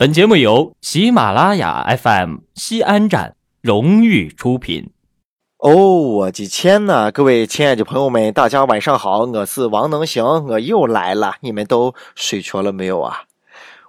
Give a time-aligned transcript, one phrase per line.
[0.00, 4.92] 本节目由喜马拉雅 FM 西安站荣誉出品。
[5.58, 7.10] 哦，我的天呐！
[7.12, 11.34] 各位亲爱的朋友们，大家晚上好，我是王能行，我又来了。
[11.40, 13.24] 你们都睡着了没有啊？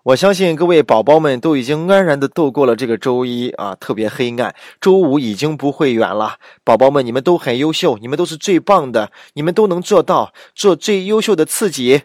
[0.04, 4.54] 我相信各位宝宝们都已经安然的度过了这个周一啊，特别黑暗。
[4.82, 6.36] 周五已经不会远了，
[6.66, 12.02] 宝宝们，你们都很优秀，你们都是最棒的，你们都能做到做最优秀的自己。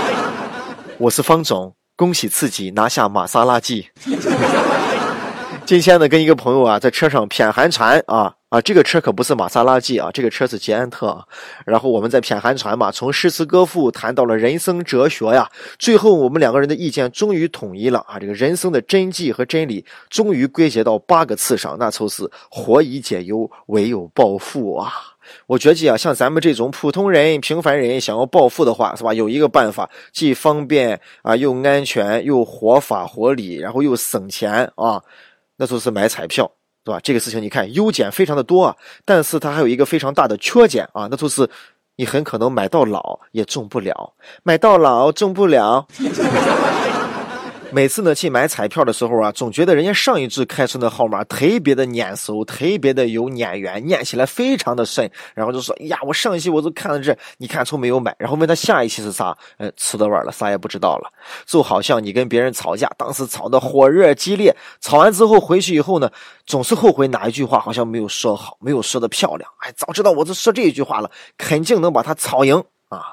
[1.00, 1.72] 我是方总。
[1.96, 3.88] 恭喜自己拿下玛莎拉蒂！
[5.64, 11.26] 今天呢，跟一个朋友啊，在车上谝寒蝉啊啊，这个车可不是玛莎拉蒂啊，这个车是捷安特。
[11.64, 24.92] 然后我们在谝寒蝉嘛，从诗词歌赋谈到了人生哲学呀，最后我们两个人的意见终于统一了啊，这个人生的真谛和真理终于归结到八个字上，那就是活以解忧，唯有暴富啊。
[25.46, 29.12] 我觉得啊，像咱们这种普通人、平凡人想要暴富的话，是吧？
[29.14, 35.02] 有一个办法，既方便啊，又安全，又合法合理，然后又省钱啊，
[35.56, 36.50] 那就是买彩票，
[36.84, 36.98] 是吧？
[37.02, 41.48] 这个事情你看，优点非常的多啊，但是它还有一个非常大的缺点啊，那就是
[41.96, 45.86] 你很可能买到老也中不了，买到老中不了。
[47.76, 55.10] 每次呢去买彩票的时候啊，总觉得人家上一支开出的号码特别的眼熟，特别的有眼缘，念起来非常的顺。
[55.34, 59.36] 然后就说：“呀，我上一期我都看了这，你看出没有买？”然后问他下一期是啥？
[59.58, 61.12] 呃，吃的晚了，啥也不知道了。
[61.44, 66.10] 就好像你跟别人吵架，当时吵得火热激烈，吵完之后回去以后呢，
[66.46, 69.50] 总是后悔哪一句话好像没有说好，没有说的漂亮。
[69.58, 72.56] 哎，早知道我就说这一句话了，肯定能把他吵赢
[72.88, 73.12] 啊！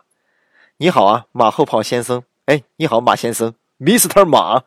[0.78, 2.24] 你好啊，马后炮先生。
[2.46, 3.54] 哎，你好，马先生。
[3.80, 4.24] Mr.
[4.26, 4.64] 马，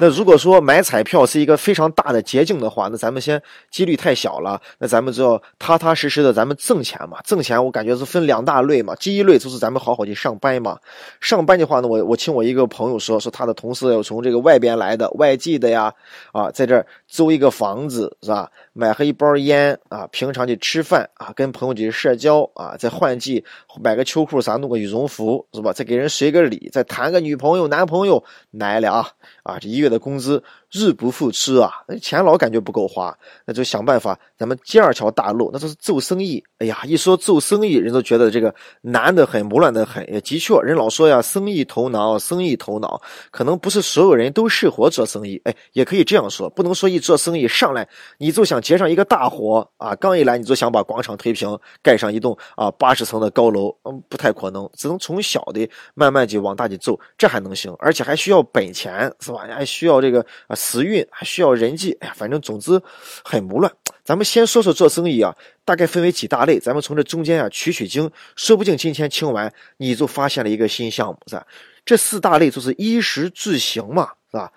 [0.00, 4.60] 那如果说买彩票是一个非常大的捷径的话，那咱们先几率太小了。
[4.78, 7.18] 那咱们就要踏踏实实的，咱们挣钱嘛。
[7.24, 8.96] 挣钱我感觉是分两大类嘛。
[8.96, 10.76] 第一类就是咱们好好去上班嘛。
[11.20, 15.92] 上班的话呢，我我听我一个朋友说，说他的同事有从这个外边来的外地的呀，
[16.32, 18.50] 啊，在这儿租一个房子是吧？
[18.72, 23.44] 买上一包烟啊，平常去吃饭啊，跟朋友去社交啊，在换季
[23.82, 25.74] 买个秋裤啥，弄个羽绒服是吧？
[25.74, 29.58] 再给人随个礼，再谈个女朋友男朋友来了啊！
[29.60, 30.42] 这一月的工资。
[30.72, 34.18] 日不复出啊，钱老感觉不够花，那就想办法。
[34.38, 36.42] 咱们第二条大路，那就是做生意。
[36.58, 40.02] 哎呀，一说做生意，人都觉得这个难得很，磨乱得很。
[40.10, 42.98] 也的确，人老说呀，生意头脑，生意头脑，
[43.30, 45.38] 可能不是所有人都适合做生意。
[45.44, 59.46] 哎，也可以这样说，不能说一做生意上来你就想接上一个大活啊，刚一来你就想把广场推平，盖上一栋啊八十层的高楼，嗯，不太可能，只能从小的慢慢就往大的走，这还能行，而且还需要本钱，是吧？
[59.50, 60.56] 还需要这个啊。
[60.62, 62.80] 时运还需要人际，哎呀，反正总之
[63.24, 63.72] 很不乱。
[64.04, 65.34] 咱们先说说做生意啊，
[65.64, 66.58] 大概分为几大类。
[66.58, 71.46] 咱们从这中间啊取取经，说不定今天听完你就发现了一个新项目，是吧？
[71.84, 74.52] 这四大类就是衣食住行嘛，是吧？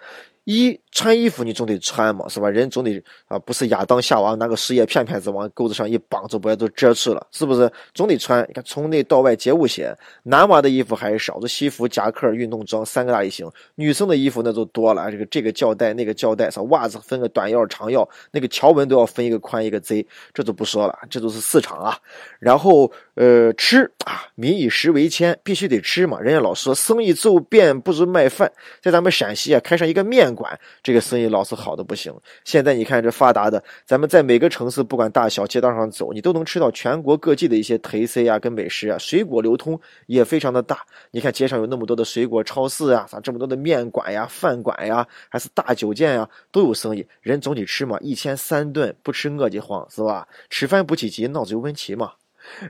[0.45, 2.49] 一穿衣服你总得穿嘛，是吧？
[2.49, 7.69] 人总得啊，不是亚当夏娃拿个树叶片片子往钩子上一绑，就把它都遮住了，是不是？
[7.95, 8.45] 总得穿。
[8.47, 9.95] 你看从内到外皆无鞋。
[10.21, 13.49] 男娃的衣服还是少，这西服、夹克、运动装三个大类型。
[13.73, 21.97] 女生的衣服那就多了，这个这个胶带那个胶带，上袜子分个短腰、长腰，那个条纹都要分一个宽一个窄，这就不说了，这都是市场啊。
[22.37, 26.19] 然后呃，吃啊，民以食为天，必须得吃嘛。
[26.19, 30.34] 人家老说生意走遍不如卖饭，在咱们陕西啊，开上一个面。
[30.35, 32.13] 管这个生意老是好的不行。
[32.43, 38.97] 现在你看这发达的，咱们在每个城市不管大小街道上走，你都能吃到全国各地的一些特色啊跟美食啊。
[38.97, 40.79] 水果流通也非常的大。
[41.11, 47.07] 你看街上有那么多的水果超市啊，啥这么多的面馆呀、饭馆呀，还是大酒店呀，都有生意。
[47.21, 50.27] 人总得吃嘛，一天三顿不吃饿得慌是吧？
[50.49, 52.11] 吃饭不积极，脑子有问题嘛。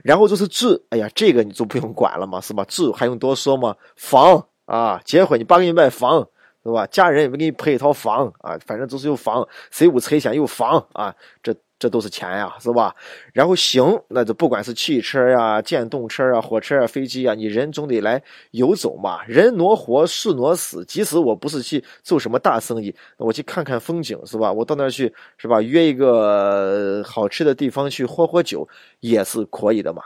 [0.02, 2.64] 然后就是住，哎呀，这个你就不用管了嘛，是吧？
[2.64, 3.76] 住还用多说吗？
[3.96, 6.28] 房啊，结婚你爸给你买房。
[6.66, 6.86] 是吧？
[6.88, 12.94] 家人也没给你配一套房啊，反正就是有房，谁屋拆迁有房啊，这这都是钱呀，是吧？
[13.32, 20.84] 然后行，那就不管是汽车呀、电动车啊、火车啊、飞机啊，你人总得来游走嘛，人挪活，树挪死。
[20.86, 24.52] 即使我不是去做什么大生意，我去看看风景，是吧？
[24.52, 25.62] 我到那儿去，是吧？
[25.62, 28.66] 约一个好吃的地方去喝喝酒，
[29.00, 30.02] 也是可以的嘛。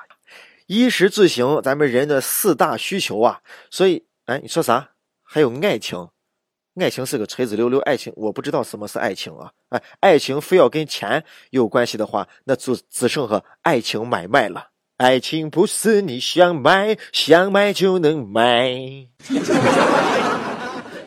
[0.67, 3.41] 衣食住行，咱们人的四大需求啊。
[3.71, 4.91] 所以，哎，你说啥？
[5.23, 6.09] 还有爱情。
[6.76, 9.50] 爱情是个锤子溜溜，爱情我不知道什么是爱情啊！
[9.70, 14.69] 哎，爱情非要跟钱有关系的话，那就只剩和爱情买卖了。
[14.96, 19.08] 爱情不是你想买想买就能买。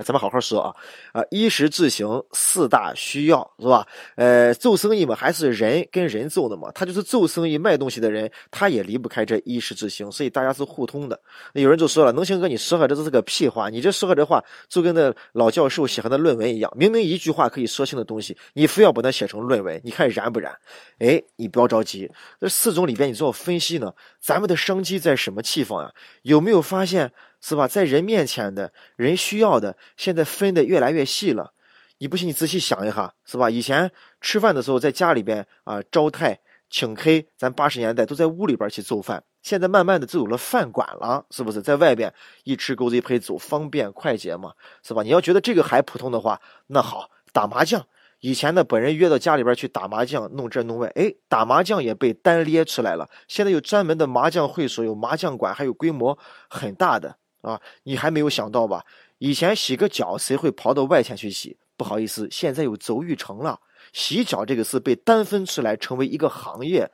[0.04, 0.76] 咱们好好说啊
[1.14, 3.88] 啊，衣食住行四大需要是吧？
[4.16, 11.20] 呃，做生意嘛，还是人跟人做的嘛，他就是做生意卖东西的人，他也离不开这衣食住行，所以大家是互通的。
[11.54, 20.54] 有人就说了，能行哥，你说的这都是个屁话，你这说这话就跟那老教授写的论文一样，明明一句话可以说清的东西，你非要把它写成论文，你看燃不燃？
[21.00, 25.92] 哎，你不要着急，这四种里边你做分析呢，咱们的商机在什么地方呀？
[26.24, 27.12] 有没有发现？
[27.44, 27.68] 是吧？
[27.68, 31.54] 在人面前的人需要的，现在分的越来越细了。
[31.98, 33.50] 你不信，你仔细想一下，是吧？
[33.50, 33.92] 以前
[34.22, 39.24] 吃饭的时候，在家里边啊招待请客，咱八十年代都在屋里边去做饭。
[39.42, 41.62] 现在慢慢的就有了饭馆了，是不是？
[41.62, 42.14] 在外边
[42.46, 45.04] 一吃够一配走，方便快捷嘛，是吧？
[45.04, 47.86] 你要觉得这个还普通的话，那好，打麻将。
[48.22, 53.10] 以前呢，本人约到家里边去打麻将，弄这弄外，哎，打麻将也被单列出来了。
[53.28, 56.18] 现在有专门的麻将会所，有麻将馆，还有规模
[56.50, 57.18] 很大的。
[57.44, 58.84] 啊，你还没有想到吧？
[59.20, 61.56] 以前洗个脚，谁会跑到外边去洗？
[61.78, 63.60] 不好意思，现在有足浴城了。
[63.92, 66.90] 洗脚这个事被单分出来，成为一个行业。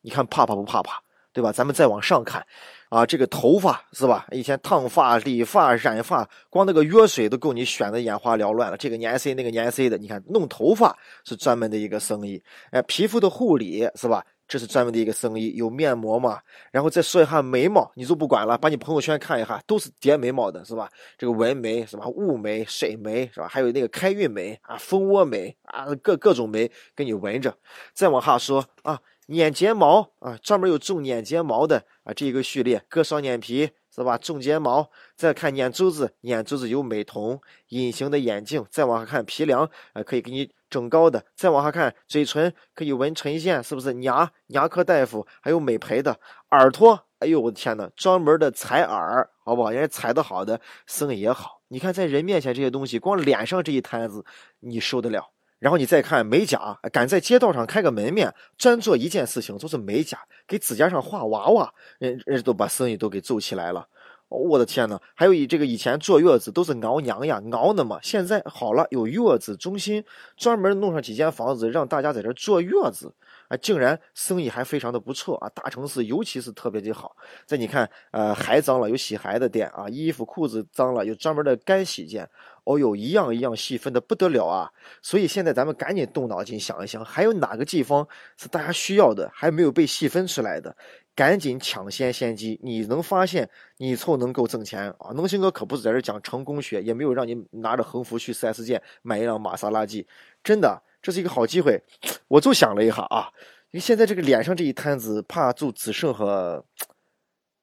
[0.00, 1.00] 你看怕怕不怕怕？
[1.32, 1.52] 对吧？
[1.52, 2.44] 咱们再往上看，
[2.88, 4.26] 啊，这个头发是吧？
[4.32, 8.76] 以前烫发、理发、染发，光那个药水都够你选的眼花缭乱了。
[8.76, 12.42] 这个年 C 那个年 C 的，你看弄头发是专门的一个生意。
[12.72, 14.26] 哎，皮肤的护理是吧？
[14.50, 16.40] 这是专门的一个生意，有面膜嘛？
[16.72, 20.90] 然后再说一下眉毛，你就不管了，把你朋友圈看一下，都是叠眉毛的，是吧？
[21.16, 22.08] 这个纹眉是吧？
[22.08, 23.46] 雾眉、水眉是吧？
[23.46, 27.56] 还有那个开运眉啊、蜂窝眉啊，各各种眉给你纹着。
[27.94, 33.70] 再往下说啊，眼睫毛啊，专门有种眼睫毛的啊，这一个序列，割双眼皮。
[33.92, 34.16] 是吧？
[34.16, 43.92] 种睫毛，再看眼珠子，眼珠子有美瞳，隐形的眼镜，再往下看皮梁，呃，可以给你整高的，再往下看嘴唇，可以纹唇线，是不是？
[44.02, 46.18] 牙牙科大夫还有美培的，
[46.52, 49.70] 耳朵，哎呦我的天呐，专门的采耳，好不好？
[49.70, 51.60] 人家采的好的生意也好。
[51.68, 54.24] 你看在人面前这些东西，光脸上这一摊子，
[54.60, 55.30] 你受得了？
[55.58, 63.86] 然后你再看美甲，敢在街道上开个门面，专做一件事情，就是美甲，给指甲上画娃娃，人人都把生意都给做起来了。
[64.30, 70.02] 我的天呐，还有以这个以前坐月子都是熬娘呀熬的嘛，现在好了，有月子中心，
[70.36, 73.12] 专门弄上几间房子，让大家在这坐月子。
[73.48, 75.48] 啊，竟然生意还非常的不错啊！
[75.52, 77.16] 大城市尤其是特别的好。
[77.44, 82.30] 再你看，呃，孩脏了有洗孩的店啊，衣服裤子脏了有专门的干洗店。
[82.62, 84.70] 哦哟，一样一样细分的不得了啊！
[85.02, 88.06] 所以现在咱们赶紧动脑筋想一想，还有哪个地方
[88.36, 90.76] 是大家需要的，还没有被细分出来的？
[91.20, 92.58] 赶紧抢先先机！
[92.62, 93.46] 你能发现，
[93.76, 95.12] 你凑能够挣钱啊！
[95.14, 100.06] 能行哥可不是在这讲成功学，也没有让你拿着横幅去 4S 店买一辆玛莎拉蒂，
[100.42, 100.82] 真的。
[101.02, 101.78] 这是一个好机会，
[102.26, 103.28] 我就想了一下啊，
[103.70, 106.64] 因为现在这个脸上这一摊子，怕就只剩和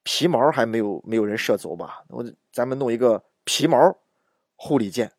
[0.03, 2.03] 皮毛还没有没有人射走吧？
[2.09, 3.97] 我咱们弄一个皮毛
[4.55, 5.11] 护理件，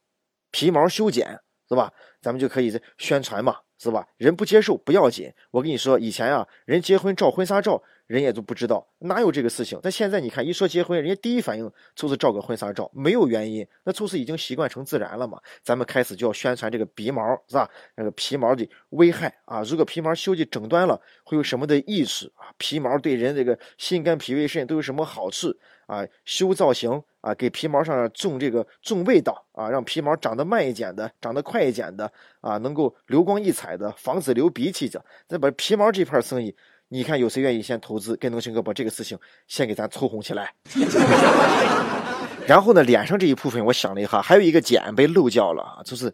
[0.52, 1.92] 皮毛修剪是吧？
[2.22, 4.06] 咱们就可以宣传嘛，是吧？
[4.16, 7.82] 人不接受不要紧，我跟你说，以前啊，人结婚照婚纱照。
[8.08, 15.38] 人也都不知道哪有这个事情，但现在你看一说结婚，人家第一反应就是照个婚纱照，没有原因，那就是已经习惯成自然了嘛。
[15.62, 17.68] 咱们开始就要宣传这个鼻毛是吧？
[17.94, 22.48] 那个皮毛的危害啊，如果皮毛修的整断了，会有什么的益处啊？
[22.56, 25.54] 皮毛对人这个心肝脾胃肾都有什么好处
[25.86, 26.02] 啊？
[26.24, 32.10] 修造型啊，给皮毛上种这个种味道啊，让皮毛长得慢一点的，长得快一点的
[32.40, 35.04] 啊，能够流光溢彩的，防止流鼻涕的。
[35.28, 36.56] 再把皮毛这块生意。
[36.88, 40.52] 你看有谁愿意先投资，跟能行哥把这个事情先给咱凑红起来？
[42.46, 46.10] 然后呢，脸上这一部分，我想了一下，还有一个点被漏掉了，就是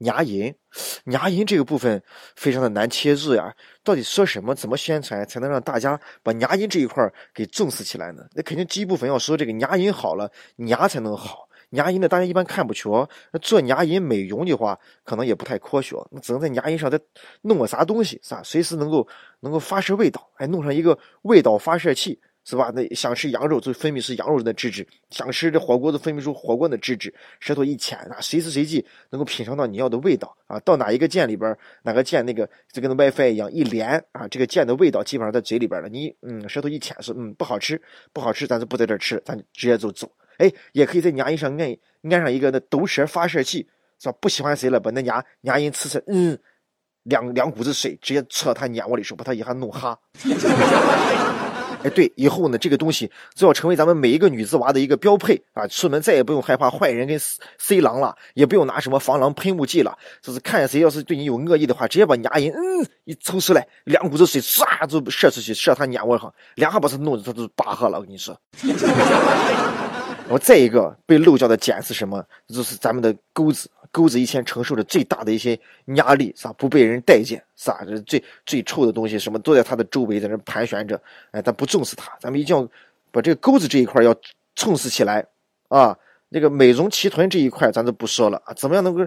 [0.00, 0.54] 牙龈。
[1.06, 2.02] 牙龈这个部分
[2.36, 3.50] 非常的难切入呀，
[3.82, 8.22] 到底说什么，怎么宣传才能让大家把牙龈这一块给重视起来呢？
[8.34, 11.48] 那肯定第一部分要说这个牙龈好了，牙才能好。
[11.70, 13.08] 牙龈呢，大家一般看不着。
[13.32, 15.96] 那做牙龈美容的话，可能也不太科学。
[16.10, 17.00] 那只能在牙龈上再
[17.42, 18.42] 弄个啥东西，是吧？
[18.42, 19.06] 随时能够
[19.40, 22.72] 能够发射味道，哎弄上一个味道发射器，是吧？
[22.74, 27.14] 那想吃羊肉就分泌出羊肉的脂质，想吃这火锅就分泌出火锅的脂质。
[27.38, 30.58] 舌头一舔啊，随时随地能够品尝到你要的味道啊。
[30.60, 35.88] 到哪一个键里边，哪个键那个就跟那 WiFi 一样一连啊，这个键的味道基本上在嘴里边了。
[35.88, 37.80] 你嗯，舌头一舔是嗯不好吃，
[38.12, 40.10] 不好吃，咱就不在这吃，咱直接就走。
[40.40, 41.76] 哎，也可以在牙龈上按
[42.10, 43.68] 按上一个那毒舌发射器，
[43.98, 44.16] 是吧？
[44.20, 46.38] 不喜欢谁了，把那牙牙龈呲呲，嗯，
[47.02, 49.98] 两两股子水直接扯到他眼窝里，说把他一下弄哈。
[51.82, 55.66] 哎，对，以后呢，这个东西就要成为咱们每一个女子娃的一个标配啊！
[55.66, 57.18] 出门再也不用害怕坏人跟
[57.56, 67.98] 塞狼了，也不用拿什么防狼喷雾剂了，就是看谁要是对你有恶意的话，直接把牙龈嗯一抽出来，两股子水唰就射出去，射他眼窝上，两下把他弄的他都拔河了。
[67.98, 68.38] 我跟你说。
[70.30, 72.24] 然后再一个被漏掉的茧是什么？
[72.46, 75.58] 就是咱们的钩子，钩子以前承受着最大的一些
[75.96, 76.54] 压力，是吧？
[76.56, 77.80] 不被人待见，是吧？
[78.06, 82.62] 最最臭的东西，什么都在它的周围在那盘旋着，哎，咱不重视它，咱们一定要
[83.10, 84.14] 把这个钩子这一块要
[84.54, 85.26] 重视起来
[85.66, 85.98] 啊！
[86.28, 89.04] 那个美容提臀这一块，咱就不说了啊，怎么样能够？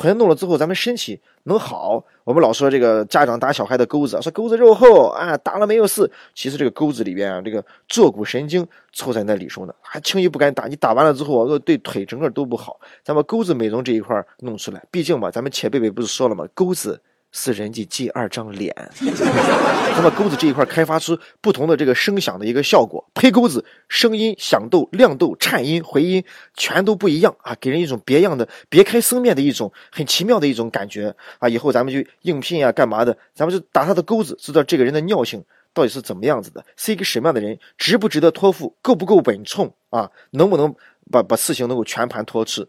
[0.00, 2.04] 腿弄了之后，咱们身体能好。
[2.24, 6.10] 我们老说这个家长打小孩的钩子，说钩子肉厚啊，打了没有事。
[6.34, 10.66] 其实这个钩子里边啊，这个坐骨神经凑在那里头呢，还轻易不敢打。
[10.66, 12.80] 你打完了之后啊，对腿整个都不好。
[13.04, 16.46] 咱们钩子美容这一块弄出来，毕竟嘛，咱们前辈辈不是说了吗？
[16.54, 17.00] 钩子。
[17.36, 26.22] 是人家第二张脸，那么钩子这一块开发出不同的这个声响的一个效果，配钩子声音响度、亮度、颤音、回音
[26.54, 31.48] 全都不一样啊，给人一种别样的、别开生面的一种很奇妙的一种感觉啊！
[31.48, 33.18] 以后咱们就应聘啊，干嘛的？
[33.34, 40.08] 咱们就打他的钩子，知道这个人的尿性到底是怎么样子的，是一个什么样的人，值不值得托付，够不够稳重啊？
[40.30, 40.72] 能不能
[41.10, 42.64] 把把事情能够全盘托出？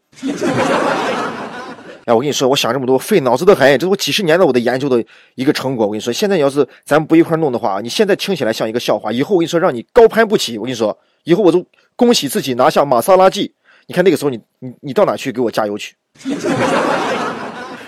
[2.06, 5.86] 哎，我跟你说，我想这么多，费脑子的很，这是我几十年的我的研究的一个成果。
[5.86, 10.58] 我跟你说，现在你要是咱们不一块弄的话，你现在听起来像一个笑话，以后我跟你说，让你高攀不起。
[10.58, 13.54] 我跟你说，以后我都恭喜自己拿下玛莎拉蒂。
[13.88, 15.96] 你看那个时候，你你你到哪去给我加油去？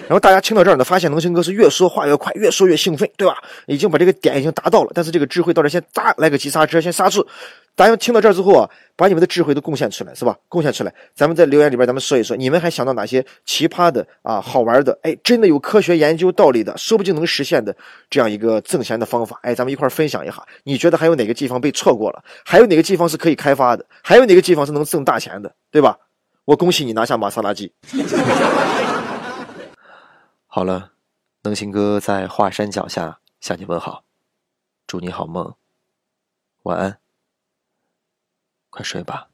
[0.08, 3.38] 然后大家听到这儿呢，发现能行哥是越说话越快，越说越兴奋，对吧？
[3.68, 7.28] 已经把这个点已经达到了，但是这个智慧到这先扎来个急刹车，先刹住。
[7.76, 10.36] 大家听到这儿之后啊，把你们的智慧都贡献出来，是吧？
[10.50, 14.98] 贡献出来，咱们在留言里边咱们说一说，你们还想到哪些奇葩的啊、好玩的？
[15.04, 17.76] 哎，真的有科学研究道理的，说不定能实现的
[18.10, 19.38] 这样一个挣钱的方法。
[19.44, 20.42] 哎，咱们一块分享一下。
[20.64, 22.24] 你觉得还有哪个地方被错过了？
[22.44, 23.86] 还有哪个地方是可以开发的？
[24.02, 25.52] 还有哪个地方是能挣大钱的？
[25.70, 25.96] 对吧？
[26.46, 27.72] 我恭喜你拿下玛莎拉蒂。
[30.58, 30.94] 好了，
[31.44, 34.04] 能行哥在华山脚下向你问好，
[34.88, 35.54] 祝你好梦，
[36.64, 37.00] 晚安，
[38.72, 39.30] 快睡吧。